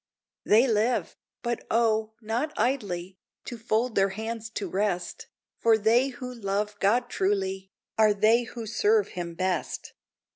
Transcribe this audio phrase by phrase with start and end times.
[0.43, 1.15] They live!
[1.43, 5.27] but O, not idly, To fold their hands to rest,
[5.59, 9.93] For they who love God truly, Are they who serve him best.